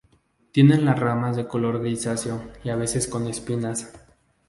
Tiene 0.51 0.79
las 0.81 0.97
ramas 0.99 1.35
de 1.35 1.47
color 1.47 1.77
grisáceo 1.79 2.49
y, 2.63 2.69
a 2.69 2.75
veces 2.75 3.07
con 3.07 3.27
espinas. 3.27 3.93